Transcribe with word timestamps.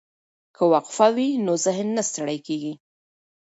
که 0.55 0.63
وقفه 0.73 1.07
وي 1.15 1.29
نو 1.45 1.53
ذهن 1.65 1.87
نه 1.97 2.03
ستړی 2.09 2.39
کیږي. 2.47 2.73